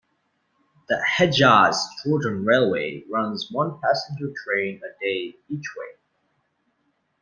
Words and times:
The 0.89 0.95
Hedjaz 1.19 1.75
Jordan 2.03 2.43
Railway 2.43 3.03
runs 3.07 3.49
one 3.51 3.79
passenger 3.81 4.33
train 4.43 4.81
a 4.83 4.99
day 4.99 5.37
each 5.47 5.75
way. 5.77 5.97